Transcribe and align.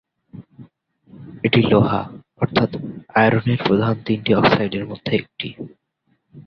এটি 1.43 1.61
লোহা 1.71 2.01
অর্থাৎ 2.41 2.71
আয়রনের 3.15 3.59
প্রধান 3.65 3.95
তিনটি 4.05 4.31
অক্সাইডের 4.35 4.83
মধ্যে 4.85 5.11
একটি। 5.15 5.47